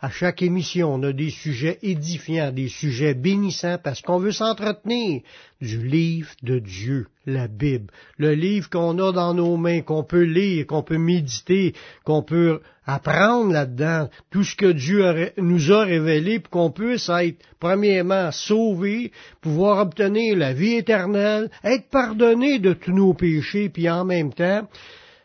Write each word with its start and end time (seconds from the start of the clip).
À 0.00 0.10
chaque 0.10 0.42
émission, 0.42 0.94
on 0.94 1.02
a 1.02 1.12
des 1.12 1.30
sujets 1.30 1.80
édifiants, 1.82 2.52
des 2.52 2.68
sujets 2.68 3.14
bénissants, 3.14 3.78
parce 3.82 4.00
qu'on 4.00 4.20
veut 4.20 4.30
s'entretenir 4.30 5.22
du 5.60 5.84
livre 5.84 6.30
de 6.44 6.60
Dieu, 6.60 7.08
la 7.26 7.48
Bible. 7.48 7.92
Le 8.16 8.32
livre 8.34 8.70
qu'on 8.70 8.96
a 9.00 9.10
dans 9.10 9.34
nos 9.34 9.56
mains, 9.56 9.80
qu'on 9.80 10.04
peut 10.04 10.22
lire, 10.22 10.68
qu'on 10.68 10.84
peut 10.84 10.98
méditer, 10.98 11.74
qu'on 12.04 12.22
peut 12.22 12.60
apprendre 12.86 13.52
là-dedans, 13.52 14.08
tout 14.30 14.44
ce 14.44 14.54
que 14.54 14.70
Dieu 14.70 15.32
nous 15.36 15.72
a 15.72 15.82
révélé, 15.82 16.38
pour 16.38 16.50
qu'on 16.50 16.70
puisse 16.70 17.08
être, 17.08 17.44
premièrement, 17.58 18.30
sauvé, 18.30 19.10
pouvoir 19.40 19.80
obtenir 19.80 20.36
la 20.36 20.52
vie 20.52 20.74
éternelle, 20.74 21.50
être 21.64 21.88
pardonné 21.90 22.60
de 22.60 22.72
tous 22.72 22.92
nos 22.92 23.14
péchés, 23.14 23.68
puis 23.68 23.90
en 23.90 24.04
même 24.04 24.32
temps, 24.32 24.68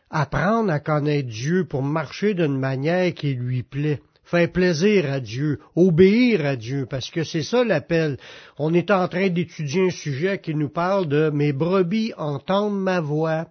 apprendre 0.09 0.71
à 0.71 0.79
connaître 0.79 1.29
Dieu 1.29 1.65
pour 1.65 1.83
marcher 1.83 2.33
d'une 2.33 2.57
manière 2.57 3.13
qui 3.13 3.35
lui 3.35 3.61
plaît 3.61 4.01
faire 4.33 4.51
plaisir 4.51 5.11
à 5.11 5.19
Dieu, 5.19 5.59
obéir 5.75 6.43
à 6.43 6.55
Dieu, 6.55 6.87
parce 6.89 7.11
que 7.11 7.23
c'est 7.23 7.43
ça 7.43 7.63
l'appel. 7.63 8.17
On 8.57 8.73
est 8.73 8.89
en 8.89 9.07
train 9.07 9.29
d'étudier 9.29 9.85
un 9.85 9.91
sujet 9.91 10.39
qui 10.39 10.55
nous 10.55 10.69
parle 10.69 11.07
de 11.07 11.29
mes 11.29 11.53
brebis 11.53 12.13
entendent 12.17 12.81
ma 12.81 12.99
voix 12.99 13.45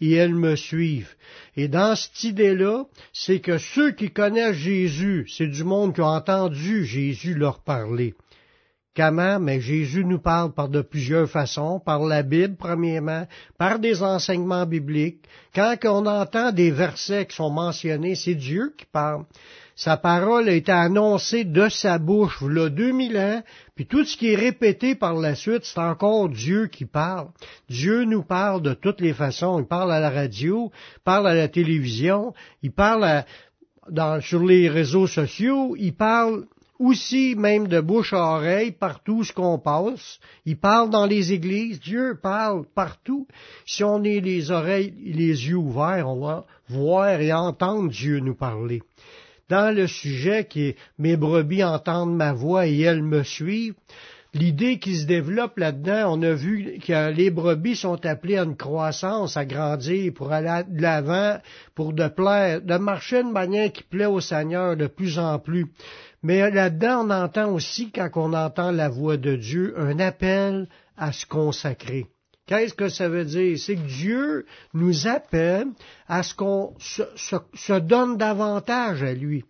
et 0.00 0.12
elles 0.12 0.36
me 0.36 0.54
suivent. 0.54 1.16
Et 1.56 1.66
dans 1.66 1.96
cette 1.96 2.22
idée-là, 2.22 2.84
c'est 3.12 3.40
que 3.40 3.58
ceux 3.58 3.90
qui 3.90 4.10
connaissent 4.10 4.54
Jésus, 4.54 5.26
c'est 5.28 5.48
du 5.48 5.64
monde 5.64 5.92
qui 5.92 6.02
a 6.02 6.06
entendu 6.06 6.84
Jésus 6.84 7.34
leur 7.34 7.64
parler. 7.64 8.14
Comment? 8.94 9.40
Mais 9.40 9.60
Jésus 9.60 10.04
nous 10.04 10.20
parle 10.20 10.52
par 10.52 10.68
de 10.68 10.82
plusieurs 10.82 11.28
façons, 11.28 11.80
par 11.80 12.04
la 12.04 12.22
Bible 12.22 12.54
premièrement, 12.56 13.26
par 13.56 13.80
des 13.80 14.04
enseignements 14.04 14.66
bibliques. 14.66 15.24
Quand 15.52 15.76
on 15.84 16.06
entend 16.06 16.52
des 16.52 16.70
versets 16.70 17.26
qui 17.26 17.34
sont 17.34 17.50
mentionnés, 17.50 18.14
c'est 18.14 18.36
Dieu 18.36 18.72
qui 18.78 18.86
parle. 18.86 19.24
Sa 19.78 19.96
parole 19.96 20.48
a 20.48 20.54
été 20.54 20.72
annoncée 20.72 21.44
de 21.44 21.68
sa 21.68 21.98
bouche, 21.98 22.38
voilà 22.40 22.68
2000 22.68 23.16
ans, 23.16 23.42
puis 23.76 23.86
tout 23.86 24.04
ce 24.04 24.16
qui 24.16 24.32
est 24.32 24.34
répété 24.34 24.96
par 24.96 25.14
la 25.14 25.36
suite, 25.36 25.62
c'est 25.62 25.78
encore 25.78 26.28
Dieu 26.28 26.66
qui 26.66 26.84
parle. 26.84 27.28
Dieu 27.70 28.02
nous 28.02 28.24
parle 28.24 28.60
de 28.60 28.74
toutes 28.74 29.00
les 29.00 29.12
façons. 29.12 29.60
Il 29.60 29.66
parle 29.66 29.92
à 29.92 30.00
la 30.00 30.10
radio, 30.10 30.72
il 30.96 31.00
parle 31.04 31.28
à 31.28 31.34
la 31.34 31.46
télévision, 31.46 32.34
il 32.64 32.72
parle 32.72 33.24
sur 34.20 34.44
les 34.44 34.68
réseaux 34.68 35.06
sociaux, 35.06 35.76
il 35.78 35.94
parle 35.94 36.46
aussi 36.80 37.36
même 37.36 37.68
de 37.68 37.80
bouche 37.80 38.12
à 38.12 38.34
oreille 38.34 38.72
partout 38.72 39.22
ce 39.22 39.32
qu'on 39.32 39.60
passe. 39.60 40.18
Il 40.44 40.58
parle 40.58 40.90
dans 40.90 41.06
les 41.06 41.32
églises. 41.32 41.78
Dieu 41.78 42.18
parle 42.20 42.64
partout. 42.74 43.28
Si 43.64 43.84
on 43.84 44.02
est 44.02 44.18
les 44.18 44.50
oreilles, 44.50 44.92
les 45.04 45.48
yeux 45.48 45.56
ouverts, 45.56 46.08
on 46.08 46.18
va 46.18 46.46
voir 46.68 47.20
et 47.20 47.32
entendre 47.32 47.90
Dieu 47.90 48.18
nous 48.18 48.34
parler 48.34 48.82
dans 49.48 49.74
le 49.74 49.86
sujet 49.86 50.44
qui 50.44 50.68
est 50.68 50.76
Mes 50.98 51.16
brebis 51.16 51.64
entendent 51.64 52.16
ma 52.16 52.32
voix 52.32 52.66
et 52.66 52.80
elles 52.80 53.02
me 53.02 53.22
suivent, 53.22 53.74
l'idée 54.34 54.78
qui 54.78 54.96
se 54.96 55.06
développe 55.06 55.58
là-dedans, 55.58 56.16
on 56.16 56.22
a 56.22 56.32
vu 56.32 56.78
que 56.86 57.10
les 57.10 57.30
brebis 57.30 57.76
sont 57.76 58.04
appelées 58.04 58.38
à 58.38 58.44
une 58.44 58.56
croissance, 58.56 59.36
à 59.36 59.44
grandir, 59.44 60.12
pour 60.14 60.32
aller 60.32 60.64
de 60.68 60.82
l'avant, 60.82 61.38
pour 61.74 61.92
de 61.92 62.08
plaire, 62.08 62.60
de 62.60 62.76
marcher 62.76 63.22
de 63.22 63.30
manière 63.30 63.72
qui 63.72 63.82
plaît 63.82 64.06
au 64.06 64.20
Seigneur 64.20 64.76
de 64.76 64.86
plus 64.86 65.18
en 65.18 65.38
plus. 65.38 65.66
Mais 66.22 66.50
là-dedans, 66.50 67.06
on 67.06 67.10
entend 67.10 67.52
aussi, 67.52 67.90
quand 67.90 68.10
on 68.16 68.32
entend 68.32 68.70
la 68.70 68.88
voix 68.88 69.16
de 69.16 69.36
Dieu, 69.36 69.74
un 69.78 69.98
appel 70.00 70.68
à 70.96 71.12
se 71.12 71.24
consacrer. 71.26 72.06
Qu'est-ce 72.48 72.72
que 72.72 72.88
ça 72.88 73.10
veut 73.10 73.26
dire? 73.26 73.58
C'est 73.58 73.76
que 73.76 73.86
Dieu 73.86 74.46
nous 74.72 75.06
appelle 75.06 75.66
à 76.08 76.22
ce 76.22 76.34
qu'on 76.34 76.72
se, 76.78 77.78
donne 77.78 78.16
davantage 78.16 79.02
à 79.02 79.12
lui, 79.12 79.44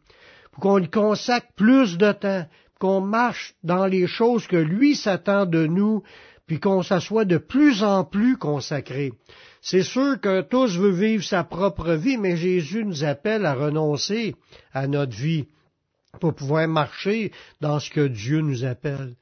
pour 0.51 0.63
qu'on 0.65 0.79
lui 0.79 0.91
consacre 0.91 1.47
plus 1.55 1.97
de 1.97 2.11
temps, 2.11 2.45
qu'on 2.81 3.01
marche 3.01 3.55
dans 3.63 3.87
les 3.87 4.09
choses 4.09 4.49
que 4.49 4.57
lui 4.57 4.97
s'attend 4.97 5.47
de 5.47 5.65
nous, 5.67 6.03
puis 6.49 6.59
qu'on 6.59 6.83
s'assoit 6.83 7.25
de 7.25 7.39
plus 7.39 7.85
en 7.85 8.03
plus 8.03 8.37
consacré. 8.37 9.13
C'est 9.63 9.85
sûr 9.85 10.21
que 10.21 10.41
tous 10.41 10.77
veulent 10.77 10.93
vivre 10.93 11.25
sa 11.25 11.45
propre 11.45 11.93
vie, 11.93 12.17
mais 12.17 12.37
Jésus 12.37 12.85
nous 12.85 13.05
appelle 13.05 13.47
à 13.47 13.55
renoncer 13.55 14.35
à 14.73 14.89
notre 14.89 15.17
vie 15.17 15.47
pour 16.21 16.35
pouvoir 16.35 16.67
marcher 16.69 17.33
dans 17.61 17.81
ce 17.81 17.91
que 17.91 18.07
Dieu 18.07 18.41
nous 18.41 18.65
appelle. 18.65 19.15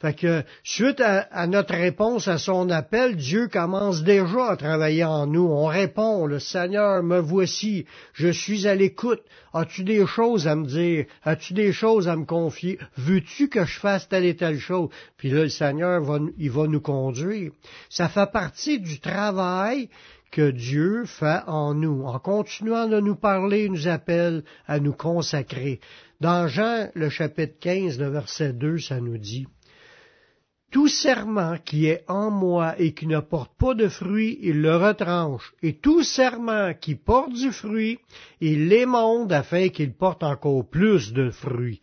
Fait 0.00 0.14
que, 0.14 0.42
suite 0.64 1.00
à, 1.00 1.46
notre 1.46 1.74
réponse 1.74 2.26
à 2.26 2.36
son 2.36 2.70
appel, 2.70 3.14
Dieu 3.14 3.46
commence 3.46 4.02
déjà 4.02 4.48
à 4.50 4.56
travailler 4.56 5.04
en 5.04 5.28
nous. 5.28 5.46
On 5.46 5.66
répond, 5.66 6.26
le 6.26 6.40
Seigneur, 6.40 7.04
me 7.04 7.20
voici, 7.20 7.86
je 8.12 8.26
suis 8.26 8.66
à 8.66 8.74
l'écoute. 8.74 9.22
As-tu 9.54 9.84
des 9.84 10.04
choses 10.04 10.48
à 10.48 10.56
me 10.56 10.66
dire? 10.66 11.04
As-tu 11.22 11.52
des 11.54 11.72
choses 11.72 12.08
à 12.08 12.16
me 12.16 12.24
confier? 12.24 12.80
Veux-tu 12.96 13.48
que 13.48 13.64
je 13.64 13.78
fasse 13.78 14.08
telle 14.08 14.24
et 14.24 14.34
telle 14.34 14.58
chose? 14.58 14.88
Puis 15.18 15.30
là, 15.30 15.42
le 15.44 15.48
Seigneur, 15.48 16.02
va, 16.02 16.18
il 16.36 16.50
va 16.50 16.66
nous 16.66 16.80
conduire. 16.80 17.52
Ça 17.88 18.08
fait 18.08 18.30
partie 18.32 18.80
du 18.80 18.98
travail 18.98 19.88
que 20.32 20.50
Dieu 20.50 21.04
fait 21.04 21.42
en 21.46 21.74
nous. 21.74 22.02
En 22.06 22.18
continuant 22.18 22.88
de 22.88 22.98
nous 22.98 23.14
parler, 23.14 23.66
il 23.66 23.70
nous 23.72 23.86
appelle 23.86 24.42
à 24.66 24.80
nous 24.80 24.94
consacrer. 24.94 25.78
Dans 26.22 26.46
Jean, 26.46 26.88
le 26.94 27.10
chapitre 27.10 27.58
15, 27.58 27.98
le 27.98 28.08
verset 28.08 28.52
2, 28.52 28.78
ça 28.78 29.00
nous 29.00 29.18
dit, 29.18 29.48
tout 30.70 30.86
serment 30.86 31.56
qui 31.64 31.86
est 31.86 32.04
en 32.06 32.30
moi 32.30 32.76
et 32.78 32.94
qui 32.94 33.08
ne 33.08 33.18
porte 33.18 33.50
pas 33.58 33.74
de 33.74 33.88
fruit, 33.88 34.38
il 34.40 34.62
le 34.62 34.76
retranche. 34.76 35.52
Et 35.64 35.72
tout 35.78 36.04
serment 36.04 36.74
qui 36.74 36.94
porte 36.94 37.32
du 37.32 37.50
fruit, 37.50 37.98
il 38.40 38.68
l'émonde 38.68 39.32
afin 39.32 39.68
qu'il 39.70 39.94
porte 39.94 40.22
encore 40.22 40.64
plus 40.70 41.12
de 41.12 41.30
fruits. 41.30 41.80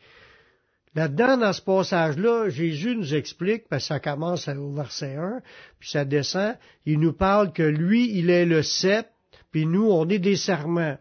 Là-dedans, 0.96 1.36
dans 1.36 1.52
ce 1.52 1.62
passage-là, 1.62 2.48
Jésus 2.48 2.96
nous 2.96 3.14
explique, 3.14 3.68
parce 3.68 3.84
que 3.84 3.88
ça 3.90 4.00
commence 4.00 4.48
au 4.48 4.72
verset 4.72 5.18
1, 5.18 5.42
puis 5.82 5.90
ça 5.90 6.06
descend, 6.06 6.56
il 6.86 7.02
nous 7.02 7.12
parle 7.12 7.52
que 7.52 7.64
lui, 7.64 8.18
il 8.18 8.30
est 8.30 8.46
le 8.46 8.64
cep, 8.64 9.06
puis 9.52 9.66
nous, 9.66 9.90
on 9.92 10.08
est 10.08 10.20
des 10.20 10.38
serments. 10.38 10.98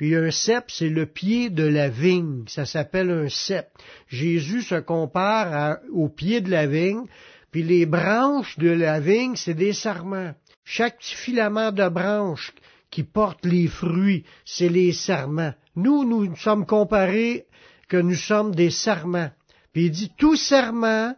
Puis 0.00 0.16
un 0.16 0.30
cep, 0.30 0.70
c'est 0.70 0.88
le 0.88 1.04
pied 1.04 1.50
de 1.50 1.66
la 1.66 1.90
vigne. 1.90 2.44
Ça 2.48 2.64
s'appelle 2.64 3.10
un 3.10 3.28
cep. 3.28 3.68
Jésus 4.08 4.62
se 4.62 4.76
compare 4.76 5.76
au 5.92 6.08
pied 6.08 6.40
de 6.40 6.50
la 6.50 6.66
vigne. 6.66 7.04
Puis 7.50 7.62
les 7.62 7.84
branches 7.84 8.58
de 8.58 8.70
la 8.70 8.98
vigne, 8.98 9.36
c'est 9.36 9.52
des 9.52 9.74
sarments. 9.74 10.32
Chaque 10.64 11.00
petit 11.00 11.14
filament 11.14 11.70
de 11.70 11.86
branche 11.90 12.54
qui 12.90 13.02
porte 13.02 13.44
les 13.44 13.66
fruits, 13.66 14.24
c'est 14.46 14.70
les 14.70 14.94
sarments. 14.94 15.52
Nous, 15.76 16.06
nous 16.06 16.34
sommes 16.34 16.64
comparés 16.64 17.44
que 17.90 17.98
nous 17.98 18.14
sommes 18.14 18.54
des 18.54 18.70
sarments. 18.70 19.30
Puis 19.74 19.84
il 19.84 19.90
dit, 19.90 20.12
tout 20.16 20.36
serment 20.36 21.14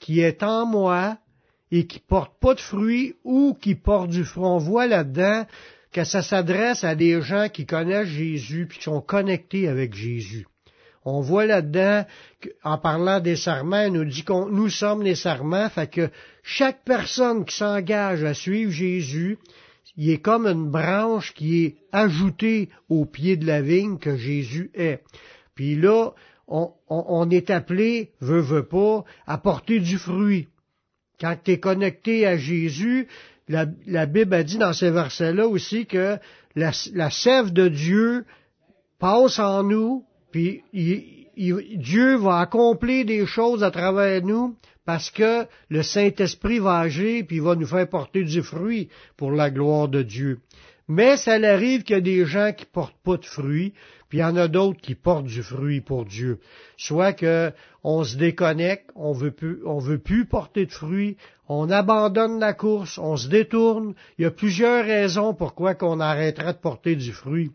qui 0.00 0.22
est 0.22 0.42
en 0.42 0.66
moi 0.66 1.18
et 1.70 1.86
qui 1.86 2.00
porte 2.00 2.32
pas 2.40 2.54
de 2.54 2.60
fruits 2.60 3.14
ou 3.22 3.54
qui 3.54 3.76
porte 3.76 4.10
du 4.10 4.24
fruit, 4.24 4.44
on 4.44 4.58
voit 4.58 4.88
là-dedans 4.88 5.46
que 5.92 6.04
ça 6.04 6.22
s'adresse 6.22 6.84
à 6.84 6.94
des 6.94 7.20
gens 7.22 7.48
qui 7.48 7.66
connaissent 7.66 8.08
Jésus 8.08 8.66
puis 8.68 8.78
qui 8.78 8.84
sont 8.84 9.00
connectés 9.00 9.68
avec 9.68 9.94
Jésus. 9.94 10.46
On 11.04 11.20
voit 11.20 11.46
là-dedans, 11.46 12.04
en 12.64 12.76
parlant 12.76 13.20
des 13.20 13.36
serments, 13.36 13.88
nous 13.88 14.04
dit 14.04 14.24
que 14.24 14.50
nous 14.50 14.68
sommes 14.68 15.02
les 15.02 15.14
serments, 15.14 15.70
fait 15.70 15.90
que 15.90 16.10
chaque 16.42 16.84
personne 16.84 17.44
qui 17.44 17.56
s'engage 17.56 18.24
à 18.24 18.34
suivre 18.34 18.70
Jésus, 18.70 19.38
il 19.96 20.10
est 20.10 20.20
comme 20.20 20.46
une 20.46 20.70
branche 20.70 21.32
qui 21.34 21.64
est 21.64 21.76
ajoutée 21.92 22.68
au 22.88 23.06
pied 23.06 23.36
de 23.36 23.46
la 23.46 23.62
vigne 23.62 23.98
que 23.98 24.16
Jésus 24.16 24.70
est. 24.74 25.02
Puis 25.54 25.76
là, 25.76 26.10
on, 26.46 27.30
est 27.30 27.50
appelé, 27.50 28.12
veut, 28.20 28.40
veut 28.40 28.66
pas, 28.66 29.04
à 29.26 29.38
porter 29.38 29.80
du 29.80 29.98
fruit. 29.98 30.48
Quand 31.20 31.36
tu 31.42 31.52
es 31.52 31.58
connecté 31.58 32.26
à 32.26 32.36
Jésus, 32.36 33.08
la, 33.48 34.06
Bible 34.06 34.34
a 34.34 34.42
dit 34.42 34.58
dans 34.58 34.72
ces 34.72 34.90
versets-là 34.90 35.46
aussi 35.46 35.86
que 35.86 36.18
la, 36.54 36.72
la 36.92 37.10
sève 37.10 37.52
de 37.52 37.68
Dieu 37.68 38.24
passe 38.98 39.38
en 39.38 39.62
nous, 39.62 40.04
puis 40.30 40.62
Dieu 40.72 42.16
va 42.16 42.40
accomplir 42.40 43.06
des 43.06 43.26
choses 43.26 43.62
à 43.62 43.70
travers 43.70 44.22
nous 44.22 44.56
parce 44.84 45.10
que 45.10 45.46
le 45.68 45.82
Saint-Esprit 45.82 46.58
va 46.58 46.78
agir 46.78 47.24
puis 47.26 47.36
il 47.36 47.42
va 47.42 47.54
nous 47.54 47.66
faire 47.66 47.88
porter 47.88 48.24
du 48.24 48.42
fruit 48.42 48.88
pour 49.16 49.32
la 49.32 49.50
gloire 49.50 49.88
de 49.88 50.02
Dieu. 50.02 50.40
Mais 50.88 51.18
ça 51.18 51.34
arrive 51.34 51.82
qu'il 51.82 51.96
y 51.96 51.98
a 51.98 52.02
des 52.02 52.24
gens 52.24 52.52
qui 52.56 52.64
portent 52.64 52.96
pas 53.04 53.18
de 53.18 53.26
fruits, 53.26 53.74
puis 54.08 54.18
il 54.18 54.20
y 54.22 54.24
en 54.24 54.36
a 54.36 54.48
d'autres 54.48 54.80
qui 54.80 54.94
portent 54.94 55.26
du 55.26 55.42
fruit 55.42 55.82
pour 55.82 56.06
Dieu. 56.06 56.38
Soit 56.78 57.12
que 57.12 57.52
on 57.84 58.02
se 58.04 58.16
déconnecte, 58.16 58.90
on 58.94 59.12
veut 59.12 59.30
plus, 59.30 59.60
on 59.66 59.78
veut 59.78 59.98
plus 59.98 60.24
porter 60.24 60.64
de 60.64 60.72
fruits, 60.72 61.18
on 61.48 61.70
abandonne 61.70 62.38
la 62.38 62.52
course, 62.52 62.98
on 62.98 63.16
se 63.16 63.28
détourne. 63.28 63.94
Il 64.18 64.22
y 64.22 64.26
a 64.26 64.30
plusieurs 64.30 64.84
raisons 64.84 65.34
pourquoi 65.34 65.74
qu'on 65.74 66.00
arrêterait 66.00 66.52
de 66.52 66.58
porter 66.58 66.96
du 66.96 67.12
fruit. 67.12 67.50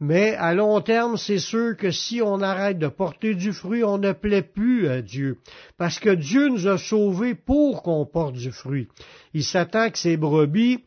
Mais 0.00 0.34
à 0.34 0.54
long 0.54 0.80
terme, 0.80 1.16
c'est 1.16 1.38
sûr 1.38 1.76
que 1.76 1.90
si 1.90 2.20
on 2.20 2.42
arrête 2.42 2.78
de 2.78 2.88
porter 2.88 3.34
du 3.34 3.52
fruit, 3.52 3.84
on 3.84 3.98
ne 3.98 4.12
plaît 4.12 4.42
plus 4.42 4.88
à 4.88 5.02
Dieu. 5.02 5.38
Parce 5.78 5.98
que 5.98 6.10
Dieu 6.10 6.48
nous 6.48 6.66
a 6.66 6.78
sauvés 6.78 7.34
pour 7.34 7.82
qu'on 7.82 8.04
porte 8.04 8.34
du 8.34 8.50
fruit. 8.50 8.88
Il 9.34 9.44
s'attend 9.44 9.90
que 9.90 9.98
ces 9.98 10.16
brebis 10.16 10.84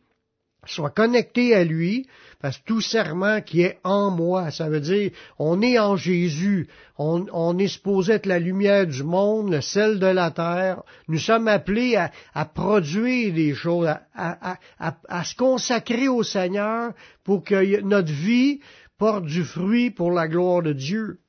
soient 0.66 0.90
connectées 0.90 1.54
à 1.54 1.64
lui, 1.64 2.06
parce 2.40 2.58
que 2.58 2.64
tout 2.66 2.80
serment 2.80 3.40
qui 3.40 3.62
est 3.62 3.78
en 3.84 4.10
moi, 4.10 4.50
ça 4.50 4.68
veut 4.68 4.80
dire 4.80 5.10
on 5.38 5.60
est 5.62 5.78
en 5.78 5.96
Jésus, 5.96 6.68
on, 6.98 7.58
est 7.58 7.68
supposé 7.68 8.14
être 8.14 8.26
la 8.26 8.38
lumière 8.38 8.86
du 8.86 9.02
monde, 9.02 9.52
le 9.52 9.60
sel 9.60 9.98
de 9.98 10.06
la 10.06 10.30
terre. 10.30 10.82
Nous 11.08 11.18
sommes 11.18 11.48
appelés 11.48 11.96
à, 11.96 12.44
produire 12.44 13.34
des 13.34 13.54
choses, 13.54 13.88
à, 14.14 14.58
à, 14.78 15.24
se 15.24 15.34
consacrer 15.34 16.08
au 16.08 16.22
Seigneur 16.22 16.92
pour 17.24 17.44
que 17.44 17.80
notre 17.80 18.12
vie 18.12 18.60
porte 18.98 19.24
du 19.24 19.44
fruit 19.44 19.90
pour 19.90 20.10
la 20.10 20.28
gloire 20.28 20.62
de 20.62 20.72
Dieu. 20.72 21.20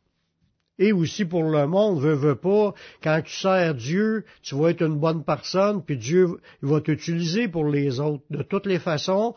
Et 0.80 0.94
aussi 0.94 1.26
pour 1.26 1.44
le 1.44 1.68
monde, 1.68 2.00
veut, 2.00 2.14
veut 2.14 2.38
pas, 2.38 2.74
quand 3.04 3.22
tu 3.24 3.36
sers 3.36 3.76
Dieu, 3.76 4.24
tu 4.42 4.56
vas 4.56 4.70
être 4.70 4.82
une 4.82 4.98
bonne 4.98 5.26
personne, 5.26 5.84
puis 5.84 5.98
Dieu 5.98 6.40
va 6.62 6.80
t'utiliser 6.80 7.50
pour 7.50 7.66
les 7.66 8.00
autres. 8.00 8.24
De 8.30 8.42
toutes 8.44 8.66
les 8.66 8.80
façons, 8.80 9.36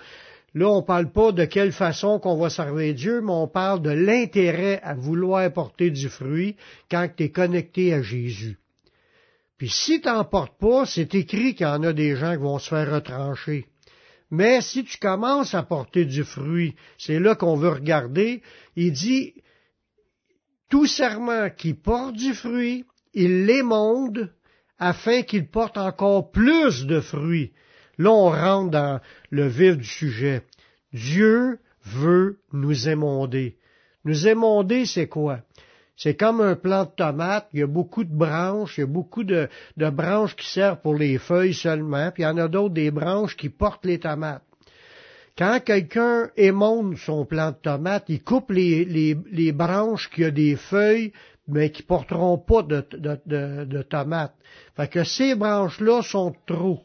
là, 0.54 0.68
on 0.68 0.84
parle 0.84 1.10
pas 1.10 1.32
de 1.32 1.44
quelle 1.44 1.72
façon 1.72 2.20
qu'on 2.20 2.36
va 2.36 2.48
servir 2.48 2.94
Dieu, 2.94 3.20
mais 3.20 3.32
on 3.32 3.48
parle 3.48 3.82
de 3.82 3.90
l'intérêt 3.90 4.80
à 4.84 4.94
vouloir 4.94 5.52
porter 5.52 5.90
du 5.90 6.08
fruit 6.08 6.54
quand 6.88 7.08
tu 7.16 7.24
es 7.24 7.30
connecté 7.30 7.92
à 7.92 8.02
Jésus. 8.02 8.56
Puis 9.58 9.68
si 9.68 10.00
tu 10.00 10.08
n'en 10.08 10.24
portes 10.24 10.58
pas, 10.60 10.86
c'est 10.86 11.14
écrit 11.16 11.54
qu'il 11.54 11.66
y 11.66 11.70
en 11.70 11.82
a 11.82 11.92
des 11.92 12.14
gens 12.14 12.32
qui 12.32 12.42
vont 12.42 12.58
se 12.58 12.68
faire 12.68 12.92
retrancher. 12.92 13.66
Mais 14.30 14.60
si 14.60 14.84
tu 14.84 14.96
commences 14.98 15.54
à 15.54 15.62
porter 15.62 16.04
du 16.04 16.24
fruit, 16.24 16.74
c'est 16.98 17.20
là 17.20 17.34
qu'on 17.34 17.56
veut 17.56 17.68
regarder, 17.68 18.42
il 18.76 18.92
dit, 18.92 19.34
tout 20.72 20.86
serment 20.86 21.50
qui 21.50 21.74
porte 21.74 22.14
du 22.14 22.32
fruit, 22.32 22.86
il 23.12 23.44
l'émonde 23.44 24.32
afin 24.78 25.20
qu'il 25.20 25.46
porte 25.46 25.76
encore 25.76 26.30
plus 26.30 26.86
de 26.86 27.00
fruits. 27.00 27.52
Là, 27.98 28.10
on 28.10 28.30
rentre 28.30 28.70
dans 28.70 29.00
le 29.28 29.48
vif 29.48 29.76
du 29.76 29.84
sujet. 29.84 30.40
Dieu 30.94 31.58
veut 31.84 32.38
nous 32.54 32.88
émonder. 32.88 33.58
Nous 34.06 34.26
émonder, 34.26 34.86
c'est 34.86 35.08
quoi? 35.08 35.40
C'est 35.98 36.16
comme 36.16 36.40
un 36.40 36.56
plant 36.56 36.86
de 36.86 36.90
tomate, 36.96 37.48
il 37.52 37.60
y 37.60 37.62
a 37.62 37.66
beaucoup 37.66 38.04
de 38.04 38.16
branches, 38.16 38.78
il 38.78 38.80
y 38.80 38.84
a 38.84 38.86
beaucoup 38.86 39.24
de, 39.24 39.50
branches 39.76 40.34
qui 40.34 40.48
servent 40.48 40.80
pour 40.80 40.94
les 40.94 41.18
feuilles 41.18 41.52
seulement, 41.52 42.10
puis 42.12 42.22
il 42.22 42.26
y 42.26 42.28
en 42.30 42.38
a 42.38 42.48
d'autres 42.48 42.72
des 42.72 42.90
branches 42.90 43.36
qui 43.36 43.50
portent 43.50 43.84
les 43.84 43.98
tomates. 43.98 44.42
Quand 45.38 45.60
quelqu'un 45.64 46.30
émonde 46.36 46.98
son 46.98 47.24
plant 47.24 47.52
de 47.52 47.56
tomate, 47.56 48.04
il 48.08 48.22
coupe 48.22 48.50
les, 48.50 49.52
branches 49.52 50.10
qui 50.10 50.24
ont 50.24 50.30
des 50.30 50.56
feuilles, 50.56 51.12
mais 51.48 51.70
qui 51.70 51.82
porteront 51.82 52.38
pas 52.38 52.62
de, 52.62 52.86
de, 53.24 53.82
tomates. 53.82 54.34
Fait 54.76 54.88
que 54.88 55.04
ces 55.04 55.34
branches-là 55.34 56.02
sont 56.02 56.34
trop. 56.46 56.80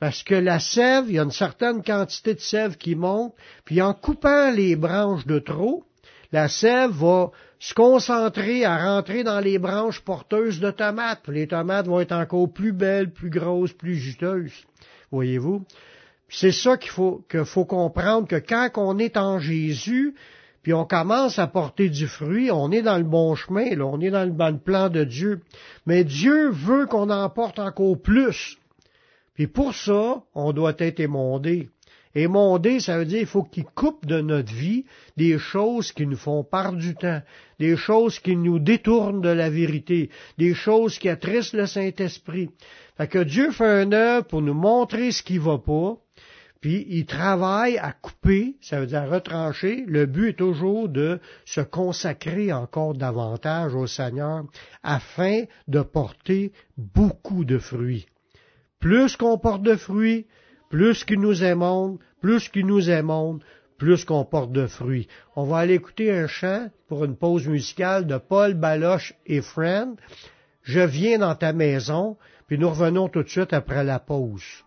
Parce 0.00 0.22
que 0.22 0.34
la 0.34 0.60
sève, 0.60 1.04
il 1.08 1.14
y 1.14 1.18
a 1.18 1.22
une 1.22 1.30
certaine 1.30 1.82
quantité 1.82 2.34
de 2.34 2.40
sève 2.40 2.76
qui 2.76 2.94
monte, 2.94 3.34
puis 3.64 3.80
en 3.80 3.94
coupant 3.94 4.50
les 4.50 4.76
branches 4.76 5.26
de 5.26 5.38
trop, 5.38 5.84
la 6.30 6.48
sève 6.48 6.90
va 6.90 7.30
se 7.58 7.74
concentrer 7.74 8.64
à 8.64 8.76
rentrer 8.76 9.24
dans 9.24 9.40
les 9.40 9.58
branches 9.58 10.00
porteuses 10.00 10.60
de 10.60 10.70
tomates. 10.70 11.26
Les 11.28 11.46
tomates 11.46 11.86
vont 11.86 12.00
être 12.00 12.12
encore 12.12 12.52
plus 12.52 12.72
belles, 12.72 13.12
plus 13.12 13.30
grosses, 13.30 13.72
plus 13.72 13.96
juteuses. 13.96 14.64
Voyez-vous? 15.10 15.64
C'est 16.28 16.52
ça 16.52 16.76
qu'il 16.76 16.90
faut, 16.90 17.24
qu'il 17.30 17.44
faut 17.44 17.64
comprendre 17.64 18.28
que 18.28 18.36
quand 18.36 18.70
on 18.76 18.98
est 18.98 19.16
en 19.16 19.38
Jésus, 19.38 20.14
puis 20.62 20.74
on 20.74 20.84
commence 20.84 21.38
à 21.38 21.46
porter 21.46 21.88
du 21.88 22.06
fruit, 22.06 22.50
on 22.50 22.70
est 22.70 22.82
dans 22.82 22.98
le 22.98 23.04
bon 23.04 23.34
chemin, 23.34 23.74
là, 23.74 23.86
on 23.86 24.00
est 24.00 24.10
dans 24.10 24.24
le, 24.24 24.32
bon 24.32 24.58
plan 24.58 24.90
de 24.90 25.04
Dieu. 25.04 25.40
Mais 25.86 26.04
Dieu 26.04 26.50
veut 26.50 26.86
qu'on 26.86 27.08
en 27.10 27.30
porte 27.30 27.58
encore 27.58 27.98
plus. 28.00 28.58
Puis 29.34 29.46
pour 29.46 29.74
ça, 29.74 30.22
on 30.34 30.52
doit 30.52 30.74
être 30.78 31.00
émondé. 31.00 31.70
Émondé, 32.14 32.80
ça 32.80 32.98
veut 32.98 33.04
dire 33.04 33.18
qu'il 33.18 33.26
faut 33.26 33.44
qu'il 33.44 33.64
coupe 33.64 34.04
de 34.04 34.20
notre 34.20 34.52
vie 34.52 34.84
des 35.16 35.38
choses 35.38 35.92
qui 35.92 36.06
nous 36.06 36.16
font 36.16 36.42
part 36.42 36.72
du 36.72 36.94
temps, 36.94 37.22
des 37.58 37.76
choses 37.76 38.18
qui 38.18 38.34
nous 38.36 38.58
détournent 38.58 39.20
de 39.20 39.28
la 39.28 39.48
vérité, 39.48 40.10
des 40.36 40.54
choses 40.54 40.98
qui 40.98 41.08
attristent 41.08 41.54
le 41.54 41.66
Saint-Esprit. 41.66 42.50
Fait 42.96 43.06
que 43.06 43.20
Dieu 43.20 43.52
fait 43.52 43.64
un 43.64 43.92
œuvre 43.92 44.26
pour 44.26 44.42
nous 44.42 44.54
montrer 44.54 45.12
ce 45.12 45.22
qui 45.22 45.38
va 45.38 45.58
pas, 45.58 45.96
puis 46.60 46.86
il 46.88 47.06
travaille 47.06 47.78
à 47.78 47.92
couper, 47.92 48.56
ça 48.60 48.80
veut 48.80 48.86
dire 48.86 49.02
à 49.02 49.06
retrancher. 49.06 49.84
Le 49.86 50.06
but 50.06 50.30
est 50.30 50.38
toujours 50.38 50.88
de 50.88 51.20
se 51.44 51.60
consacrer 51.60 52.52
encore 52.52 52.94
davantage 52.94 53.74
au 53.74 53.86
Seigneur 53.86 54.44
afin 54.82 55.44
de 55.68 55.82
porter 55.82 56.52
beaucoup 56.76 57.44
de 57.44 57.58
fruits. 57.58 58.06
Plus 58.80 59.16
qu'on 59.16 59.38
porte 59.38 59.62
de 59.62 59.76
fruits, 59.76 60.26
plus 60.68 61.04
qu'il 61.04 61.20
nous 61.20 61.44
aimons, 61.44 61.98
plus 62.20 62.48
qu'il 62.48 62.66
nous 62.66 62.90
aimons, 62.90 63.38
plus 63.78 64.04
qu'on 64.04 64.24
porte 64.24 64.50
de 64.50 64.66
fruits. 64.66 65.06
On 65.36 65.44
va 65.44 65.58
aller 65.58 65.74
écouter 65.74 66.12
un 66.12 66.26
chant 66.26 66.68
pour 66.88 67.04
une 67.04 67.16
pause 67.16 67.46
musicale 67.46 68.06
de 68.06 68.18
Paul 68.18 68.54
Baloche 68.54 69.14
et 69.26 69.40
Friend. 69.40 69.96
Je 70.62 70.80
viens 70.80 71.18
dans 71.18 71.36
ta 71.36 71.52
maison, 71.52 72.16
puis 72.48 72.58
nous 72.58 72.68
revenons 72.68 73.08
tout 73.08 73.22
de 73.22 73.28
suite 73.28 73.52
après 73.52 73.84
la 73.84 74.00
pause. 74.00 74.64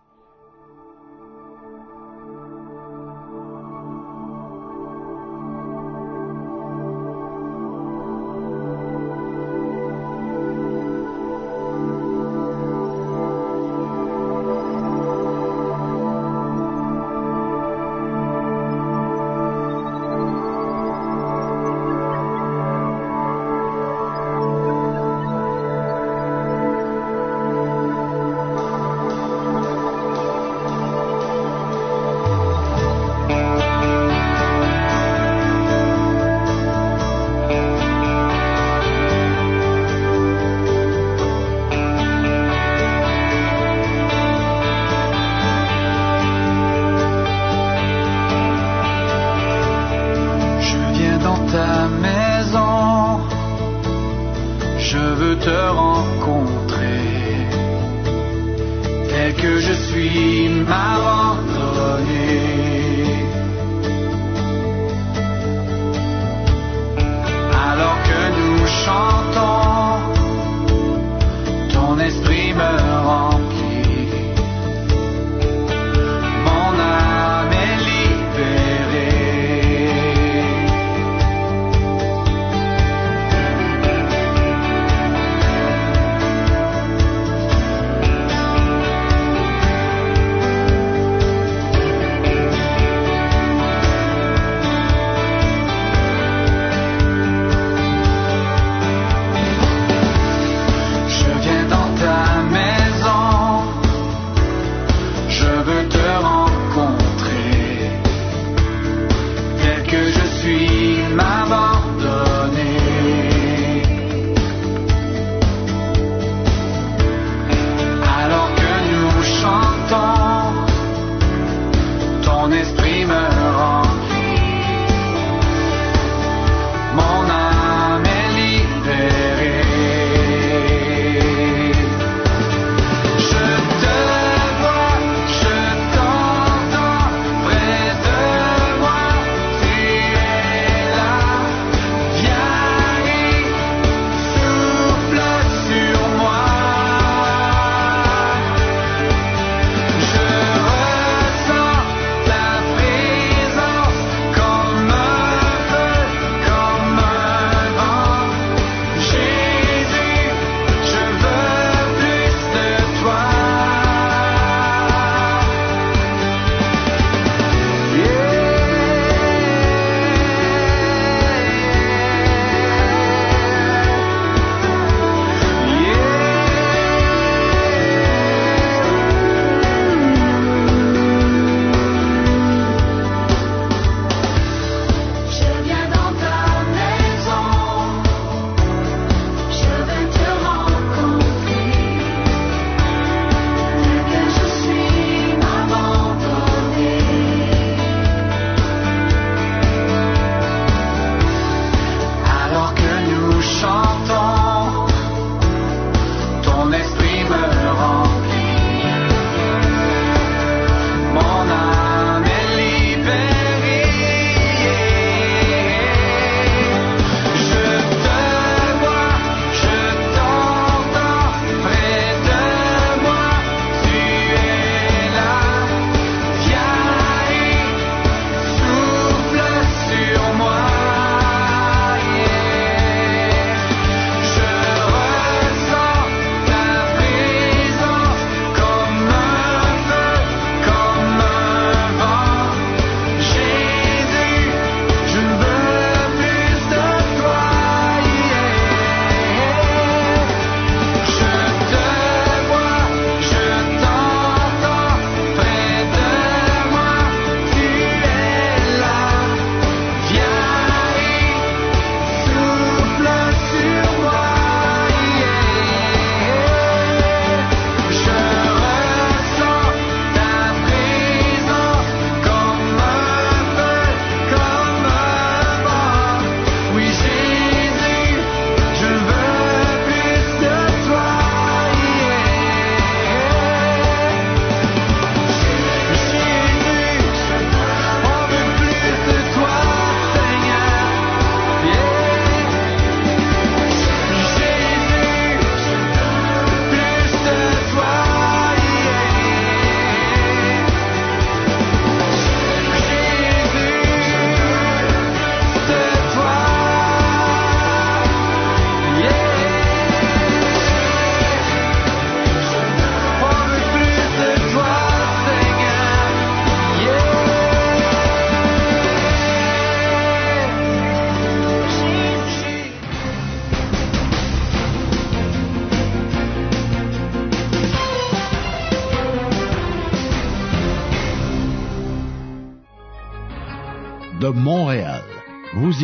I 60.73 60.97
want 61.03 61.20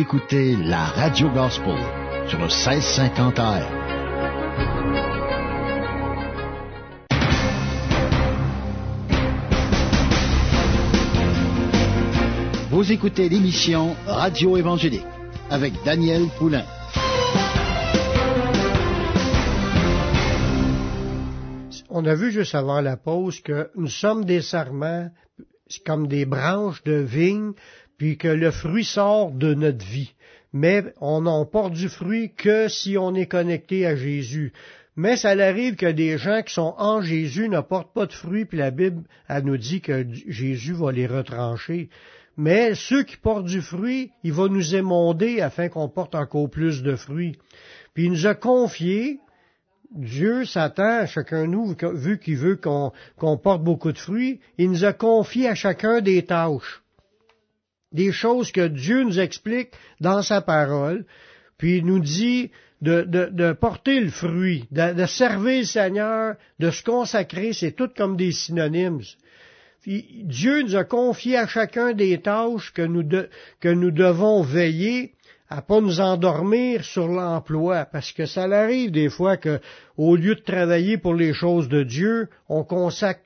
écoutez 0.08 0.56
la 0.56 0.86
Radio 0.86 1.28
Gospel 1.28 1.76
sur 2.28 2.38
le 2.38 2.46
1650 2.46 3.38
AM. 3.38 3.62
Vous 12.70 12.90
écoutez 12.90 13.28
l'émission 13.28 13.94
Radio 14.06 14.56
Évangélique 14.56 15.04
avec 15.50 15.74
Daniel 15.84 16.22
Poulain. 16.38 16.64
On 21.90 22.06
a 22.06 22.14
vu 22.14 22.32
juste 22.32 22.54
avant 22.54 22.80
la 22.80 22.96
pause 22.96 23.42
que 23.42 23.68
nous 23.74 23.88
sommes 23.88 24.24
des 24.24 24.40
sarments 24.40 25.10
comme 25.84 26.06
des 26.06 26.24
branches 26.24 26.82
de 26.84 26.94
vigne, 26.94 27.52
puis 27.98 28.16
que 28.16 28.28
le 28.28 28.50
fruit 28.50 28.84
sort 28.84 29.32
de 29.32 29.54
notre 29.54 29.84
vie. 29.84 30.14
Mais 30.52 30.84
on 31.00 31.22
n'en 31.22 31.44
porte 31.44 31.74
du 31.74 31.88
fruit 31.88 32.32
que 32.32 32.68
si 32.68 32.96
on 32.96 33.14
est 33.14 33.26
connecté 33.26 33.86
à 33.86 33.96
Jésus. 33.96 34.52
Mais 34.96 35.16
ça 35.16 35.30
arrive 35.30 35.76
que 35.76 35.90
des 35.90 36.16
gens 36.16 36.42
qui 36.42 36.54
sont 36.54 36.74
en 36.78 37.02
Jésus 37.02 37.48
ne 37.48 37.60
portent 37.60 37.92
pas 37.92 38.06
de 38.06 38.12
fruits, 38.12 38.46
puis 38.46 38.58
la 38.58 38.70
Bible, 38.70 39.02
elle 39.28 39.44
nous 39.44 39.56
dit 39.56 39.80
que 39.80 40.06
Jésus 40.26 40.72
va 40.72 40.90
les 40.90 41.06
retrancher. 41.06 41.90
Mais 42.36 42.74
ceux 42.74 43.02
qui 43.02 43.16
portent 43.16 43.46
du 43.46 43.60
fruit, 43.60 44.10
il 44.24 44.32
va 44.32 44.48
nous 44.48 44.74
émonder 44.74 45.40
afin 45.40 45.68
qu'on 45.68 45.88
porte 45.88 46.14
encore 46.14 46.48
plus 46.48 46.82
de 46.82 46.96
fruits. 46.96 47.36
Puis 47.94 48.06
il 48.06 48.12
nous 48.12 48.26
a 48.26 48.34
confié, 48.34 49.18
Dieu 49.94 50.44
s'attend 50.44 51.00
à 51.00 51.06
chacun 51.06 51.42
de 51.42 51.50
nous, 51.50 51.76
vu 51.94 52.18
qu'il 52.18 52.36
veut 52.36 52.56
qu'on 52.56 52.92
porte 53.38 53.62
beaucoup 53.62 53.92
de 53.92 53.98
fruits, 53.98 54.40
il 54.56 54.70
nous 54.70 54.84
a 54.84 54.92
confié 54.92 55.48
à 55.48 55.54
chacun 55.54 56.00
des 56.00 56.24
tâches. 56.24 56.82
Des 57.92 58.12
choses 58.12 58.52
que 58.52 58.66
Dieu 58.68 59.02
nous 59.02 59.18
explique 59.18 59.70
dans 60.00 60.22
sa 60.22 60.40
parole, 60.40 61.04
puis 61.56 61.78
il 61.78 61.86
nous 61.86 62.00
dit 62.00 62.50
de, 62.80 63.02
de, 63.02 63.52
porter 63.52 64.00
le 64.00 64.10
fruit, 64.10 64.64
de, 64.70 65.06
servir 65.06 65.60
le 65.60 65.64
Seigneur, 65.64 66.36
de 66.58 66.70
se 66.70 66.82
consacrer, 66.82 67.52
c'est 67.52 67.72
tout 67.72 67.90
comme 67.96 68.16
des 68.16 68.32
synonymes. 68.32 69.00
Dieu 69.86 70.62
nous 70.62 70.76
a 70.76 70.84
confié 70.84 71.36
à 71.38 71.46
chacun 71.46 71.92
des 71.92 72.20
tâches 72.20 72.72
que 72.72 72.82
nous, 72.82 73.08
que 73.60 73.68
nous 73.68 73.90
devons 73.90 74.42
veiller 74.42 75.14
à 75.50 75.62
pas 75.62 75.80
nous 75.80 76.00
endormir 76.00 76.84
sur 76.84 77.08
l'emploi, 77.08 77.86
parce 77.86 78.12
que 78.12 78.26
ça 78.26 78.44
arrive 78.44 78.90
des 78.90 79.08
fois 79.08 79.36
que, 79.36 79.60
au 79.96 80.16
lieu 80.16 80.34
de 80.34 80.42
travailler 80.42 80.98
pour 80.98 81.14
les 81.14 81.32
choses 81.32 81.68
de 81.68 81.82
Dieu, 81.82 82.28
on 82.48 82.64
consacre 82.64 83.22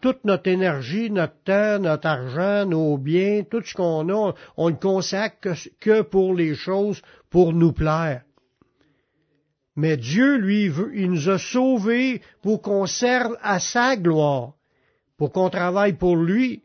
toute 0.00 0.24
notre 0.24 0.48
énergie, 0.48 1.10
notre 1.10 1.42
temps, 1.44 1.78
notre 1.78 2.06
argent, 2.06 2.66
nos 2.66 2.96
biens, 2.96 3.42
tout 3.50 3.62
ce 3.62 3.74
qu'on 3.74 4.08
a, 4.08 4.34
on 4.56 4.70
ne 4.70 4.76
consacre 4.76 5.54
que, 5.80 6.00
pour 6.02 6.34
les 6.34 6.54
choses 6.54 7.02
pour 7.30 7.52
nous 7.52 7.72
plaire. 7.72 8.22
Mais 9.76 9.98
Dieu, 9.98 10.38
lui, 10.38 10.72
il 10.94 11.10
nous 11.10 11.28
a 11.28 11.38
sauvés 11.38 12.22
pour 12.42 12.62
qu'on 12.62 12.86
serve 12.86 13.36
à 13.42 13.60
sa 13.60 13.96
gloire 13.96 14.56
pour 15.16 15.32
qu'on 15.32 15.50
travaille 15.50 15.94
pour 15.94 16.16
lui, 16.16 16.62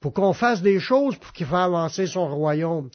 pour 0.00 0.12
qu'on 0.12 0.32
fasse 0.32 0.62
des 0.62 0.78
choses 0.78 1.16
pour 1.16 1.32
qu'il 1.32 1.46
fasse 1.46 1.66
avancer 1.66 2.06
son 2.06 2.28
royaume. 2.28 2.90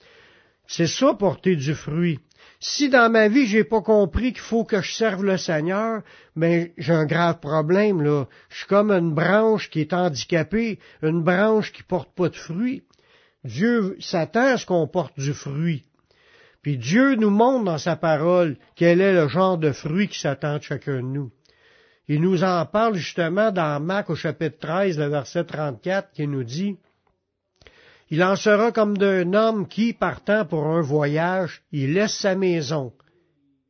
C'est 0.67 0.87
ça 0.87 1.13
porter 1.13 1.55
du 1.55 1.75
fruit. 1.75 2.19
Si 2.59 2.89
dans 2.89 3.11
ma 3.11 3.27
vie 3.27 3.45
j'ai 3.45 3.65
pas 3.65 3.81
compris 3.81 4.31
qu'il 4.31 4.41
faut 4.41 4.63
que 4.63 4.81
je 4.81 4.93
serve 4.93 5.25
le 5.25 5.37
Seigneur, 5.37 6.01
ben, 6.35 6.69
j'ai 6.77 6.93
un 6.93 7.05
grave 7.05 7.39
problème 7.39 8.01
là. 8.01 8.25
Je 8.49 8.59
suis 8.59 8.67
comme 8.67 8.91
une 8.91 9.13
branche 9.13 9.69
qui 9.69 9.81
est 9.81 9.93
handicapée, 9.93 10.79
une 11.01 11.21
branche 11.21 11.73
qui 11.73 11.83
porte 11.83 12.15
pas 12.15 12.29
de 12.29 12.35
fruit. 12.35 12.83
Dieu 13.43 13.97
s'attend 13.99 14.53
à 14.53 14.57
ce 14.57 14.65
qu'on 14.65 14.87
porte 14.87 15.19
du 15.19 15.33
fruit. 15.33 15.83
Puis 16.61 16.77
Dieu 16.77 17.15
nous 17.15 17.29
montre 17.29 17.65
dans 17.65 17.77
sa 17.77 17.97
parole 17.97 18.55
quel 18.75 19.01
est 19.01 19.13
le 19.13 19.27
genre 19.27 19.57
de 19.57 19.73
fruit 19.73 20.07
qui 20.07 20.19
s'attend 20.19 20.57
de 20.57 20.63
chacun 20.63 20.95
de 20.95 21.01
nous. 21.01 21.31
Il 22.07 22.21
nous 22.21 22.43
en 22.43 22.65
parle 22.65 22.95
justement 22.95 23.51
dans 23.51 23.81
Marc 23.81 24.09
au 24.09 24.15
chapitre 24.15 24.57
13, 24.59 24.97
le 24.97 25.07
verset 25.07 25.43
34, 25.43 26.11
qui 26.13 26.27
nous 26.27 26.43
dit, 26.43 26.77
Il 28.09 28.23
en 28.23 28.35
sera 28.35 28.71
comme 28.71 28.97
d'un 28.97 29.33
homme 29.33 29.67
qui, 29.67 29.93
partant 29.93 30.45
pour 30.45 30.65
un 30.67 30.81
voyage, 30.81 31.63
il 31.71 31.93
laisse 31.93 32.15
sa 32.15 32.35
maison. 32.35 32.93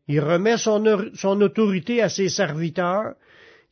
Il 0.07 0.19
remet 0.19 0.57
son, 0.57 0.85
autorité 1.41 2.01
à 2.01 2.09
ses 2.09 2.29
serviteurs, 2.29 3.13